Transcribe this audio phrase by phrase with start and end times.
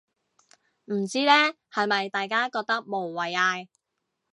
[0.85, 1.31] 唔知呢，
[1.71, 3.67] 係咪大家覺得無謂嗌